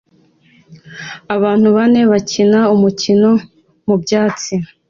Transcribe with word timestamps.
Abantu 1.35 1.67
bane 1.75 2.01
bakina 2.11 2.59
umukino 2.75 3.29
mubyatsi 3.85 4.55